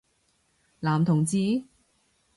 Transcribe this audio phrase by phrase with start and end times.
[0.79, 1.63] 男同志？